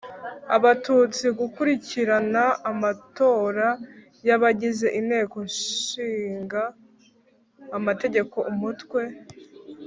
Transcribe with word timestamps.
Abatutsi 0.55 1.25
gukurikirana 1.39 2.43
amatora 2.71 3.67
y 4.27 4.29
abagize 4.35 4.87
Inteko 4.99 5.37
Ishinga 5.51 6.61
Amategeko 7.77 8.37
Umutwe 8.51 9.01